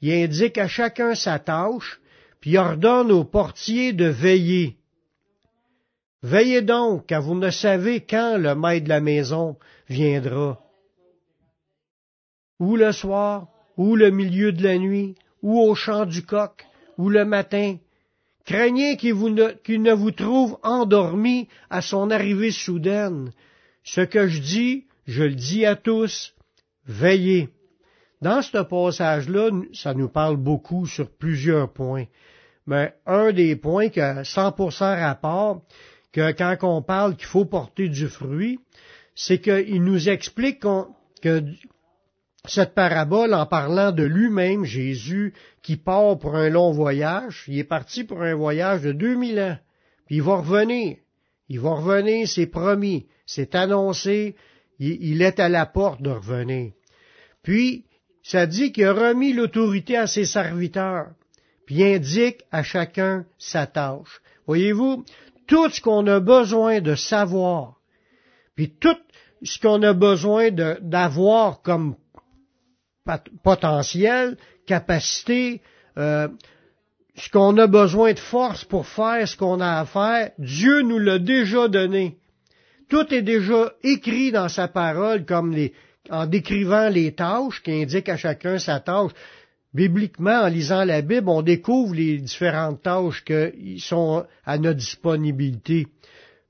il 0.01 0.13
indique 0.13 0.58
à 0.58 0.68
chacun 0.68 1.13
sa 1.13 1.39
tâche, 1.39 2.00
puis 2.39 2.58
ordonne 2.58 3.12
aux 3.12 3.25
portiers 3.25 3.94
de 3.94 4.06
veiller. 4.06 4.77
Veillez 6.24 6.62
donc, 6.62 7.08
car 7.08 7.22
vous 7.22 7.36
ne 7.36 7.50
savez 7.50 8.01
quand 8.01 8.38
le 8.38 8.56
maître 8.56 8.86
de 8.86 8.89
la 8.89 9.01
maison 9.01 9.58
viendra. 9.89 10.60
Ou 12.60 12.75
le 12.75 12.91
soir, 12.91 13.48
ou 13.75 13.96
le 13.96 14.12
milieu 14.12 14.51
de 14.51 14.63
la 14.63 14.77
nuit, 14.77 15.15
ou 15.41 15.60
au 15.60 15.74
chant 15.75 16.06
du 16.06 16.24
coq, 16.24 16.65
ou 16.98 17.10
le 17.10 17.25
matin. 17.25 17.77
Craignez 18.51 18.98
qu'il, 18.98 19.15
ne, 19.15 19.93
vous 19.93 20.12
trouve 20.12 20.58
endormi 20.62 21.48
à 21.70 21.81
son 21.81 22.12
arrivée 22.12 22.51
soudaine. 22.51 23.31
Ce 23.86 24.01
que 24.01 24.27
je 24.27 24.41
dis, 24.41 24.88
je 25.08 25.24
le 25.24 25.36
dis 25.36 25.65
à 25.65 25.77
tous, 25.77 26.36
veillez. 26.86 27.48
Dans 28.22 28.41
ce 28.41 28.58
passage-là, 28.58 29.51
ça 29.72 29.93
nous 29.93 30.10
parle 30.10 30.36
beaucoup 30.36 30.86
sur 30.86 31.10
plusieurs 31.10 31.72
points. 31.72 32.08
Mais 32.67 32.93
un 33.05 33.31
des 33.31 33.55
points 33.55 33.88
qui 33.88 34.01
a 34.01 34.24
100% 34.24 35.00
rapport, 35.00 35.62
que 36.12 36.34
quand 36.34 36.58
on 36.63 36.81
parle 36.81 37.15
qu'il 37.15 37.27
faut 37.27 37.46
porter 37.46 37.88
du 37.88 38.10
fruit, 38.10 38.60
c'est 39.15 39.39
qu'il 39.39 39.81
nous 39.81 40.10
explique 40.10 40.65
que 41.22 41.43
cette 42.48 42.74
parabole 42.74 43.33
en 43.33 43.45
parlant 43.45 43.91
de 43.91 44.03
lui-même, 44.03 44.65
Jésus, 44.65 45.33
qui 45.62 45.77
part 45.77 46.17
pour 46.17 46.36
un 46.36 46.50
long 46.50 46.71
voyage. 46.71 47.43
Il 47.48 47.60
est 47.60 47.63
parti 47.63 48.03
pour 48.03 48.21
un 48.24 48.33
voyage 48.33 48.81
de 48.81 48.91
2000 48.91 49.39
ans. 49.39 49.57
Puis 50.07 50.15
il 50.17 50.21
va 50.24 50.38
revenir. 50.38 50.98
Il 51.50 51.60
va 51.60 51.75
revenir, 51.75 52.27
c'est 52.27 52.48
promis. 52.48 53.07
C'est 53.25 53.55
annoncé. 53.55 54.36
Il, 54.79 55.21
est 55.21 55.39
à 55.39 55.48
la 55.48 55.67
porte 55.67 56.01
de 56.01 56.10
revenir. 56.10 56.71
Puis, 57.43 57.86
ça 58.24 58.48
dit 58.48 58.71
qu'il 58.71 58.86
a 58.86 58.93
remis 58.93 59.33
l'autorité 59.33 59.95
à 59.95 60.08
ses 60.08 60.25
serviteurs. 60.25 61.10
Puis 61.67 61.84
indique 61.84 62.41
à 62.51 62.63
chacun 62.63 63.25
sa 63.38 63.67
tâche. 63.67 64.21
Voyez-vous, 64.47 65.06
tout 65.45 65.69
ce 65.69 65.82
qu'on 65.82 66.08
a 66.08 66.19
besoin 66.19 66.82
de 66.82 66.95
savoir, 66.95 67.75
puis 68.56 68.73
tout 68.80 68.97
ce 69.43 69.60
qu'on 69.60 69.84
a 69.84 69.93
besoin 69.93 70.49
d'avoir 70.51 71.62
comme 71.62 71.95
potentiel, 73.44 74.38
capacité, 74.66 75.62
euh, 75.98 76.28
ce 77.16 77.30
qu'on 77.30 77.58
a 77.58 77.68
besoin 77.68 78.14
de 78.14 78.20
force 78.20 78.64
pour 78.64 78.88
faire 78.88 79.28
ce 79.28 79.36
qu'on 79.36 79.60
a 79.60 79.80
à 79.80 79.86
faire, 79.86 80.32
Dieu 80.38 80.82
nous 80.82 81.00
l'a 81.00 81.20
déjà 81.20 81.68
donné. 81.68 82.18
Tout 82.90 83.14
est 83.14 83.22
déjà 83.22 83.72
écrit 83.84 84.32
dans 84.32 84.50
sa 84.50 84.68
parole 84.68 85.26
comme 85.26 85.56
en 86.10 86.26
décrivant 86.26 86.90
les 86.90 87.14
tâches 87.14 87.62
qui 87.64 87.72
indiquent 87.72 88.10
à 88.10 88.18
chacun 88.18 88.58
sa 88.58 88.80
tâche. 88.80 89.12
Bibliquement, 89.74 90.42
en 90.42 90.48
lisant 90.48 90.84
la 90.84 91.02
Bible, 91.02 91.30
on 91.30 91.42
découvre 91.42 91.96
les 91.96 92.18
différentes 92.18 92.82
tâches 92.84 93.24
qui 93.24 93.80
sont 93.80 94.26
à 94.46 94.58
notre 94.58 94.80
disponibilité. 94.80 95.88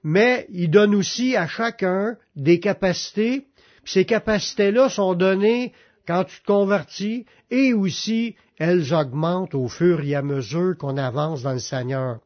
Mais 0.04 0.48
il 0.52 0.72
donne 0.72 0.96
aussi 0.96 1.36
à 1.36 1.48
chacun 1.48 2.18
des 2.36 2.60
capacités, 2.60 3.46
puis 3.84 3.94
ces 3.94 4.06
capacités-là 4.06 4.90
sont 4.90 5.14
données 5.14 5.74
quand 6.08 6.24
tu 6.26 6.42
te 6.42 6.48
convertis, 6.48 7.26
et 7.50 7.74
aussi 7.74 8.36
elles 8.58 8.94
augmentent 8.94 9.56
au 9.56 9.68
fur 9.68 10.02
et 10.02 10.16
à 10.16 10.22
mesure 10.22 10.78
qu'on 10.78 10.98
avance 10.98 11.44
dans 11.44 11.54
le 11.54 11.60
Seigneur. 11.60 12.20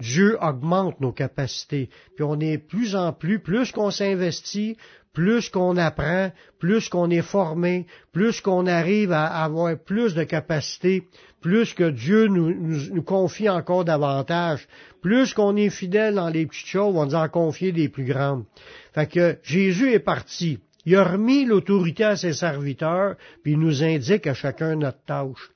Dieu 0.00 0.36
augmente 0.42 1.00
nos 1.00 1.12
capacités, 1.12 1.88
puis 2.14 2.24
on 2.24 2.38
est 2.40 2.58
plus 2.58 2.94
en 2.94 3.12
plus, 3.12 3.38
plus 3.38 3.72
qu'on 3.72 3.90
s'investit, 3.90 4.76
plus 5.16 5.48
qu'on 5.48 5.78
apprend, 5.78 6.30
plus 6.58 6.90
qu'on 6.90 7.08
est 7.08 7.22
formé, 7.22 7.86
plus 8.12 8.42
qu'on 8.42 8.66
arrive 8.66 9.12
à 9.12 9.24
avoir 9.44 9.74
plus 9.78 10.14
de 10.14 10.24
capacités, 10.24 11.04
plus 11.40 11.72
que 11.72 11.88
Dieu 11.88 12.26
nous, 12.26 13.02
confie 13.02 13.48
encore 13.48 13.86
davantage, 13.86 14.68
plus 15.00 15.32
qu'on 15.32 15.56
est 15.56 15.70
fidèle 15.70 16.16
dans 16.16 16.28
les 16.28 16.44
petites 16.44 16.66
choses, 16.66 16.94
on 16.94 17.06
nous 17.06 17.14
en 17.14 17.30
confier 17.30 17.72
des 17.72 17.88
plus 17.88 18.04
grandes. 18.04 18.44
Fait 18.92 19.06
que 19.06 19.38
Jésus 19.42 19.92
est 19.92 20.00
parti. 20.00 20.58
Il 20.86 20.94
a 20.94 21.04
remis 21.04 21.44
l'autorité 21.44 22.04
à 22.04 22.16
ses 22.16 22.32
serviteurs, 22.32 23.16
puis 23.42 23.52
il 23.52 23.58
nous 23.58 23.82
indique 23.82 24.26
à 24.28 24.34
chacun 24.34 24.76
notre 24.76 25.04
tâche. 25.04 25.50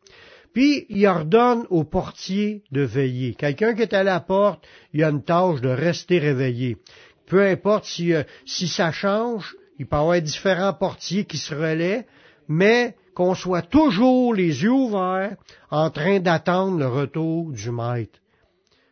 Puis 0.53 0.87
il 0.89 1.07
ordonne 1.07 1.67
au 1.71 1.85
portier 1.85 2.65
de 2.73 2.83
veiller. 2.83 3.35
Quelqu'un 3.35 3.75
qui 3.75 3.83
est 3.83 3.95
à 3.95 4.03
la 4.03 4.19
porte, 4.19 4.67
il 4.93 5.05
a 5.05 5.11
une 5.11 5.23
tâche 5.23 5.61
de 5.61 5.69
rester 5.69 6.19
réveillé. 6.19 6.79
Peu 7.27 7.47
importe 7.47 7.85
si, 7.85 8.13
euh, 8.13 8.25
si 8.45 8.67
ça 8.67 8.91
change, 8.91 9.57
il 9.79 9.87
peut 9.87 9.97
y 9.97 10.01
avoir 10.01 10.21
différents 10.21 10.75
portiers 10.75 11.25
qui 11.25 11.39
se 11.39 11.55
relaient, 11.55 12.07
mais 12.49 12.97
qu'on 13.15 13.37
soit 13.37 13.63
toujours 13.63 14.35
les 14.35 14.65
yeux 14.65 14.73
ouverts 14.73 15.37
en 15.71 15.91
train 15.91 16.19
d'attendre 16.19 16.79
le 16.79 16.89
retour 16.89 17.53
du 17.53 17.71
maître. 17.71 18.19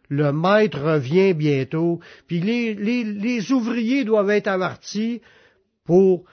le 0.09 0.33
maître 0.33 0.81
revient 0.81 1.35
bientôt, 1.35 2.01
puis 2.27 2.41
les, 2.41 2.75
les, 2.75 3.05
les 3.05 3.53
ouvriers 3.53 4.05
doivent 4.05 4.31
être 4.31 4.47
avertis 4.47 5.21
pour 5.89 6.25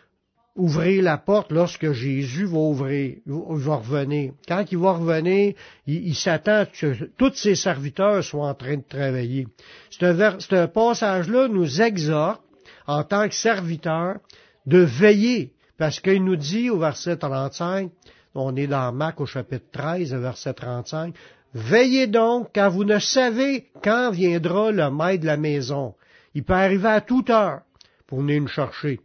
ouvrir 0.57 1.01
la 1.01 1.17
porte 1.17 1.49
lorsque 1.53 1.93
Jésus 1.93 2.43
va 2.43 2.57
ouvrir, 2.57 3.19
va 3.25 3.75
revenir. 3.77 4.33
Quand 4.45 4.65
il 4.69 4.77
va 4.77 4.91
revenir, 4.91 5.53
il, 5.87 6.13
s'attend 6.13 6.65
que 6.65 7.05
tous 7.17 7.35
ses 7.35 7.55
serviteurs 7.55 8.21
soient 8.21 8.49
en 8.49 8.53
train 8.53 8.75
de 8.75 8.83
travailler. 8.87 9.47
Ce 9.89 10.65
passage-là 10.65 11.47
nous 11.47 11.81
exhorte, 11.81 12.41
en 12.85 13.05
tant 13.05 13.29
que 13.29 13.33
serviteurs, 13.33 14.17
de 14.65 14.79
veiller, 14.79 15.53
parce 15.77 16.01
qu'il 16.01 16.25
nous 16.25 16.35
dit 16.35 16.69
au 16.69 16.77
verset 16.77 17.15
35, 17.15 17.91
on 18.33 18.57
est 18.57 18.67
dans 18.67 18.91
Marc 18.91 19.21
au 19.21 19.25
chapitre 19.25 19.67
13, 19.71 20.13
verset 20.15 20.53
35, 20.53 21.15
Veillez 21.53 22.07
donc, 22.07 22.51
car 22.51 22.69
vous 22.69 22.83
ne 22.83 22.99
savez 22.99 23.69
quand 23.81 24.11
viendra 24.11 24.73
le 24.73 24.91
maître 24.91 25.21
de 25.21 25.27
la 25.27 25.37
maison. 25.37 25.95
Il 26.33 26.43
peut 26.43 26.51
arriver 26.51 26.89
à 26.89 26.99
toute 26.99 27.29
heure 27.29 27.61
pour 28.05 28.19
venir 28.19 28.41
nous 28.41 28.47
chercher 28.49 28.99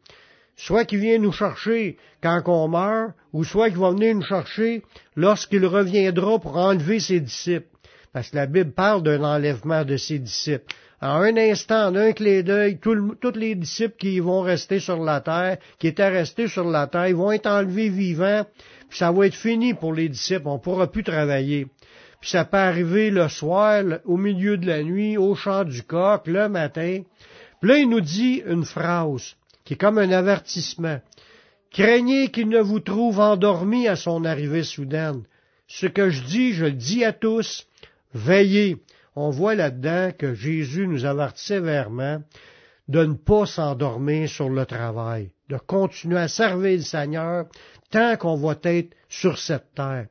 soit 0.60 0.84
qu'il 0.84 1.00
vient 1.00 1.18
nous 1.18 1.32
chercher 1.32 1.96
quand 2.22 2.42
on 2.46 2.68
meurt, 2.68 3.12
ou 3.32 3.44
soit 3.44 3.70
qu'il 3.70 3.78
va 3.78 3.90
venir 3.90 4.14
nous 4.14 4.22
chercher 4.22 4.82
lorsqu'il 5.16 5.64
reviendra 5.64 6.38
pour 6.38 6.56
enlever 6.56 7.00
ses 7.00 7.20
disciples. 7.20 7.68
Parce 8.12 8.30
que 8.30 8.36
la 8.36 8.46
Bible 8.46 8.72
parle 8.72 9.02
d'un 9.02 9.22
enlèvement 9.24 9.84
de 9.84 9.96
ses 9.96 10.18
disciples. 10.18 10.66
En 11.00 11.22
un 11.22 11.36
instant, 11.38 11.88
en 11.88 11.96
un 11.96 12.12
clé 12.12 12.42
d'œil, 12.42 12.78
tous 12.78 13.32
les 13.34 13.54
disciples 13.54 13.96
qui 13.96 14.20
vont 14.20 14.42
rester 14.42 14.80
sur 14.80 15.02
la 15.02 15.22
terre, 15.22 15.56
qui 15.78 15.86
étaient 15.86 16.08
restés 16.08 16.46
sur 16.46 16.64
la 16.64 16.86
terre, 16.88 17.16
vont 17.16 17.32
être 17.32 17.46
enlevés 17.46 17.88
vivants, 17.88 18.44
puis 18.90 18.98
ça 18.98 19.10
va 19.10 19.26
être 19.26 19.34
fini 19.34 19.72
pour 19.72 19.94
les 19.94 20.10
disciples, 20.10 20.46
on 20.46 20.54
ne 20.54 20.58
pourra 20.58 20.90
plus 20.90 21.04
travailler. 21.04 21.68
Puis 22.20 22.30
ça 22.30 22.44
peut 22.44 22.58
arriver 22.58 23.08
le 23.10 23.28
soir, 23.28 23.82
au 24.04 24.18
milieu 24.18 24.58
de 24.58 24.66
la 24.66 24.82
nuit, 24.82 25.16
au 25.16 25.34
chant 25.34 25.64
du 25.64 25.82
coq, 25.84 26.26
le 26.26 26.50
matin. 26.50 27.00
Puis 27.62 27.70
là, 27.70 27.78
il 27.78 27.88
nous 27.88 28.02
dit 28.02 28.42
une 28.46 28.66
phrase 28.66 29.36
qui 29.70 29.74
est 29.74 29.76
comme 29.76 29.98
un 29.98 30.10
avertissement. 30.10 31.00
Craignez 31.70 32.32
qu'il 32.32 32.48
ne 32.48 32.58
vous 32.58 32.80
trouve 32.80 33.20
endormi 33.20 33.86
à 33.86 33.94
son 33.94 34.24
arrivée 34.24 34.64
soudaine. 34.64 35.22
Ce 35.68 35.86
que 35.86 36.10
je 36.10 36.24
dis, 36.24 36.52
je 36.54 36.64
le 36.64 36.72
dis 36.72 37.04
à 37.04 37.12
tous, 37.12 37.68
veillez. 38.12 38.78
On 39.14 39.30
voit 39.30 39.54
là-dedans 39.54 40.10
que 40.18 40.34
Jésus 40.34 40.88
nous 40.88 41.04
avertit 41.04 41.44
sévèrement 41.44 42.20
de 42.88 43.04
ne 43.04 43.14
pas 43.14 43.46
s'endormir 43.46 44.28
sur 44.28 44.48
le 44.48 44.66
travail, 44.66 45.30
de 45.48 45.56
continuer 45.56 46.18
à 46.18 46.26
servir 46.26 46.72
le 46.78 46.82
Seigneur 46.82 47.46
tant 47.92 48.16
qu'on 48.16 48.34
va 48.34 48.56
être 48.64 48.96
sur 49.08 49.38
cette 49.38 49.72
terre 49.76 50.08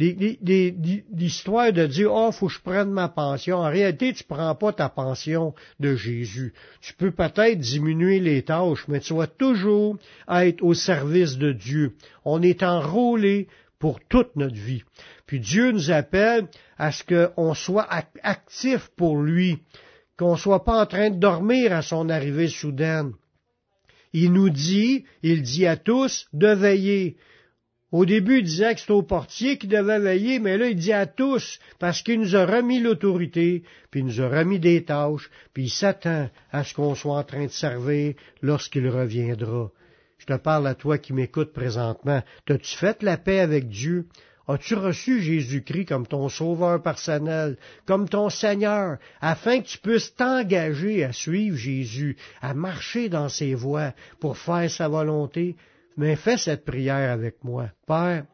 l'histoire 0.00 1.72
de 1.72 1.86
dire 1.86 2.12
oh 2.12 2.32
faut 2.32 2.46
que 2.46 2.52
je 2.52 2.60
prenne 2.60 2.90
ma 2.90 3.08
pension. 3.08 3.58
En 3.58 3.68
réalité, 3.68 4.12
tu 4.12 4.24
prends 4.24 4.54
pas 4.54 4.72
ta 4.72 4.88
pension 4.88 5.54
de 5.78 5.94
Jésus. 5.94 6.52
Tu 6.80 6.94
peux 6.94 7.10
peut-être 7.10 7.58
diminuer 7.58 8.18
les 8.20 8.42
tâches, 8.42 8.88
mais 8.88 9.00
tu 9.00 9.14
vas 9.14 9.26
toujours 9.26 9.98
être 10.28 10.62
au 10.62 10.74
service 10.74 11.36
de 11.36 11.52
Dieu. 11.52 11.94
On 12.24 12.42
est 12.42 12.62
enrôlé 12.62 13.48
pour 13.78 14.00
toute 14.00 14.36
notre 14.36 14.56
vie. 14.56 14.82
Puis 15.26 15.40
Dieu 15.40 15.72
nous 15.72 15.90
appelle 15.90 16.48
à 16.78 16.92
ce 16.92 17.04
qu'on 17.04 17.54
soit 17.54 17.88
actif 18.22 18.90
pour 18.96 19.20
lui, 19.20 19.58
qu'on 20.18 20.36
soit 20.36 20.64
pas 20.64 20.82
en 20.82 20.86
train 20.86 21.10
de 21.10 21.18
dormir 21.18 21.72
à 21.72 21.82
son 21.82 22.08
arrivée 22.08 22.48
soudaine. 22.48 23.12
Il 24.12 24.32
nous 24.32 24.50
dit, 24.50 25.04
il 25.22 25.42
dit 25.42 25.66
à 25.66 25.76
tous 25.76 26.26
de 26.32 26.48
veiller. 26.48 27.16
Au 27.92 28.06
début, 28.06 28.38
il 28.38 28.44
disait 28.44 28.72
que 28.74 28.80
c'était 28.80 28.92
au 28.92 29.02
portier 29.02 29.58
qui 29.58 29.66
devait 29.66 29.98
veiller, 29.98 30.38
mais 30.38 30.56
là, 30.56 30.68
il 30.68 30.76
dit 30.76 30.92
à 30.92 31.06
tous, 31.06 31.58
parce 31.80 32.02
qu'il 32.02 32.20
nous 32.20 32.36
a 32.36 32.46
remis 32.46 32.80
l'autorité, 32.80 33.64
puis 33.90 34.00
il 34.00 34.06
nous 34.06 34.20
a 34.20 34.28
remis 34.28 34.60
des 34.60 34.84
tâches, 34.84 35.28
puis 35.52 35.64
il 35.64 35.70
s'attend 35.70 36.30
à 36.52 36.62
ce 36.62 36.72
qu'on 36.74 36.94
soit 36.94 37.18
en 37.18 37.24
train 37.24 37.46
de 37.46 37.50
servir 37.50 38.14
lorsqu'il 38.42 38.88
reviendra. 38.88 39.70
Je 40.18 40.26
te 40.26 40.36
parle 40.36 40.68
à 40.68 40.74
toi 40.74 40.98
qui 40.98 41.12
m'écoutes 41.12 41.52
présentement. 41.52 42.22
T'as-tu 42.46 42.76
fait 42.76 43.02
la 43.02 43.16
paix 43.16 43.40
avec 43.40 43.68
Dieu? 43.68 44.06
As-tu 44.46 44.74
reçu 44.74 45.22
Jésus-Christ 45.22 45.86
comme 45.86 46.06
ton 46.06 46.28
sauveur 46.28 46.82
personnel, 46.82 47.56
comme 47.86 48.08
ton 48.08 48.30
Seigneur, 48.30 48.98
afin 49.20 49.60
que 49.60 49.66
tu 49.66 49.78
puisses 49.78 50.14
t'engager 50.14 51.04
à 51.04 51.12
suivre 51.12 51.56
Jésus, 51.56 52.16
à 52.40 52.52
marcher 52.54 53.08
dans 53.08 53.28
ses 53.28 53.54
voies 53.54 53.94
pour 54.20 54.36
faire 54.36 54.70
sa 54.70 54.88
volonté? 54.88 55.56
Mais 56.00 56.16
fais 56.16 56.38
cette 56.38 56.64
prière 56.64 57.12
avec 57.12 57.44
moi. 57.44 57.68
Père, 57.86 58.24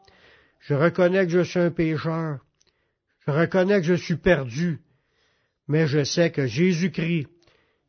je 0.61 0.75
reconnais 0.75 1.27
que 1.27 1.33
je 1.33 1.41
suis 1.41 1.59
un 1.59 1.73
pécheur. 1.73 2.39
Je 3.27 3.33
reconnais 3.33 3.81
que 3.81 3.87
je 3.89 3.95
suis 3.95 4.15
perdu. 4.15 4.79
Mais 5.67 5.89
je 5.89 6.05
sais 6.05 6.31
que 6.31 6.47
Jésus-Christ, 6.47 7.27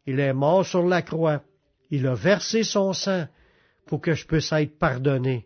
il 0.07 0.19
est 0.19 0.33
mort 0.33 0.65
sur 0.65 0.83
la 0.87 1.03
croix. 1.03 1.43
Il 1.91 2.07
a 2.07 2.15
versé 2.15 2.63
son 2.63 2.91
sang 2.93 3.27
pour 3.85 4.01
que 4.01 4.15
je 4.15 4.25
puisse 4.25 4.51
être 4.51 4.79
pardonné. 4.79 5.45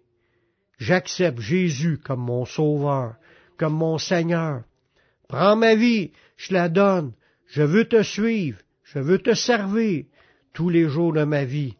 J'accepte 0.77 1.41
Jésus 1.41 1.97
comme 1.97 2.21
mon 2.21 2.45
sauveur, 2.45 3.15
comme 3.57 3.73
mon 3.73 3.97
Seigneur. 3.97 4.63
Prends 5.27 5.57
ma 5.57 5.75
vie, 5.75 6.13
je 6.37 6.53
la 6.53 6.69
donne. 6.69 7.11
Je 7.47 7.63
veux 7.63 7.83
te 7.83 8.01
suivre. 8.01 8.59
Je 8.85 8.99
veux 8.99 9.19
te 9.19 9.33
servir 9.33 10.05
tous 10.53 10.69
les 10.69 10.87
jours 10.87 11.11
de 11.11 11.25
ma 11.25 11.43
vie 11.43 11.75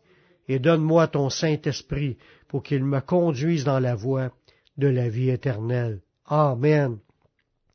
et 0.52 0.60
donne-moi 0.60 1.08
ton 1.08 1.30
Saint-Esprit 1.30 2.18
pour 2.48 2.64
qu'il 2.64 2.84
me 2.84 3.00
conduise 3.00 3.64
dans 3.64 3.80
la 3.80 3.96
voie 3.96 4.32
de 4.78 4.88
la 4.88 5.08
vie 5.10 5.30
éternelle. 5.30 6.00
Amen. 6.26 6.98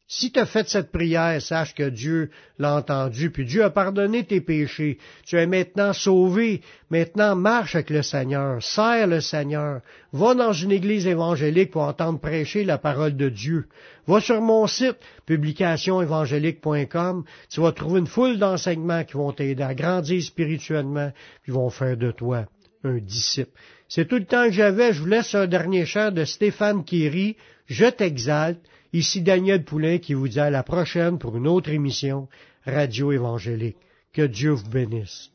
Si 0.08 0.30
tu 0.30 0.38
as 0.38 0.46
fait 0.46 0.68
cette 0.68 0.92
prière, 0.92 1.42
sache 1.42 1.74
que 1.74 1.88
Dieu 1.88 2.30
l'a 2.60 2.76
entendu, 2.76 3.30
puis 3.32 3.44
Dieu 3.44 3.64
a 3.64 3.70
pardonné 3.70 4.22
tes 4.22 4.40
péchés. 4.40 4.98
Tu 5.24 5.36
es 5.36 5.48
maintenant 5.48 5.92
sauvé. 5.92 6.60
Maintenant, 6.90 7.34
marche 7.34 7.74
avec 7.74 7.90
le 7.90 8.02
Seigneur, 8.02 8.62
sers 8.62 9.08
le 9.08 9.20
Seigneur. 9.20 9.80
Va 10.12 10.34
dans 10.34 10.52
une 10.52 10.70
église 10.70 11.08
évangélique 11.08 11.72
pour 11.72 11.82
entendre 11.82 12.20
prêcher 12.20 12.62
la 12.62 12.78
parole 12.78 13.16
de 13.16 13.28
Dieu. 13.28 13.66
Va 14.06 14.20
sur 14.20 14.40
mon 14.40 14.68
site, 14.68 14.98
publicationévangélique.com. 15.26 17.24
Tu 17.50 17.60
vas 17.60 17.72
trouver 17.72 17.98
une 17.98 18.06
foule 18.06 18.38
d'enseignements 18.38 19.02
qui 19.02 19.14
vont 19.14 19.32
t'aider 19.32 19.64
à 19.64 19.74
grandir 19.74 20.22
spirituellement, 20.22 21.10
qui 21.44 21.50
vont 21.50 21.70
faire 21.70 21.96
de 21.96 22.12
toi 22.12 22.46
un 22.86 22.98
disciple. 22.98 23.50
C'est 23.88 24.06
tout 24.08 24.16
le 24.16 24.24
temps 24.24 24.46
que 24.46 24.52
j'avais. 24.52 24.92
Je 24.92 25.00
vous 25.00 25.06
laisse 25.06 25.34
un 25.34 25.46
dernier 25.46 25.86
chant 25.86 26.10
de 26.10 26.24
Stéphane 26.24 26.84
Kiri. 26.84 27.36
Je 27.66 27.86
t'exalte. 27.86 28.60
Ici 28.92 29.20
Daniel 29.20 29.64
Poulain 29.64 29.98
qui 29.98 30.14
vous 30.14 30.28
dit 30.28 30.40
à 30.40 30.50
la 30.50 30.62
prochaine 30.62 31.18
pour 31.18 31.36
une 31.36 31.46
autre 31.46 31.70
émission 31.70 32.28
Radio 32.64 33.12
Évangélique. 33.12 33.76
Que 34.12 34.22
Dieu 34.22 34.52
vous 34.52 34.70
bénisse. 34.70 35.30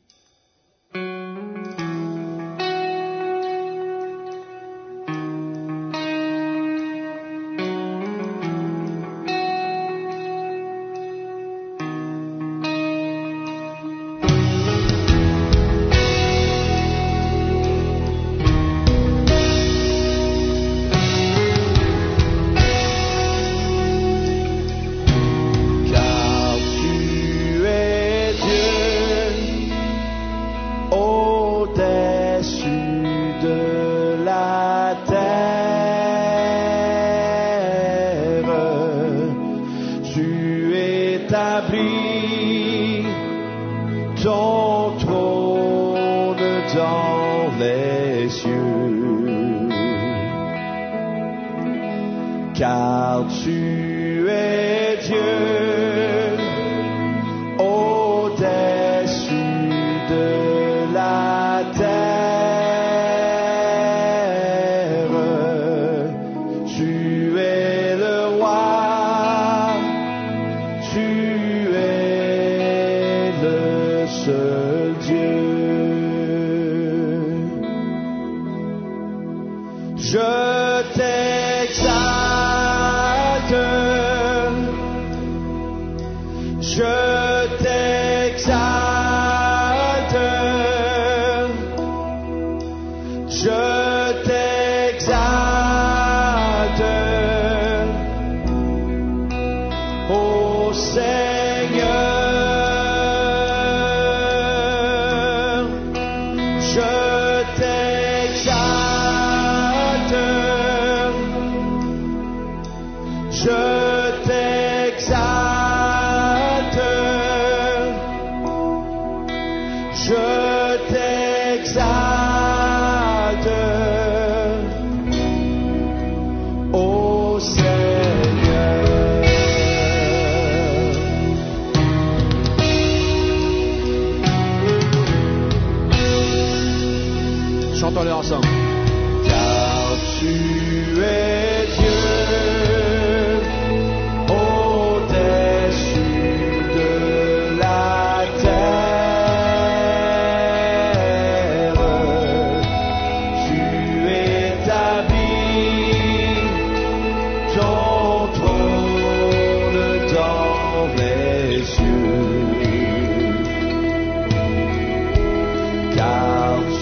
je 113.32 114.22
t'exalte. 114.24 115.41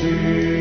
see. 0.01 0.60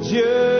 Dieu. 0.00 0.59